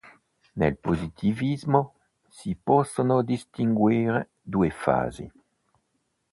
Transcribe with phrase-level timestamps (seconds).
[0.57, 1.93] Nel positivismo
[2.27, 5.31] si possono distinguere due fasi.